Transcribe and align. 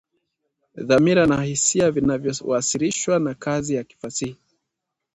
dhamira 0.75 1.25
na 1.27 1.43
hisia 1.43 1.91
vinavyowasilishwa 1.91 3.19
na 3.19 3.33
kazi 3.33 3.75
ya 3.75 3.83
kifasihi 3.83 4.37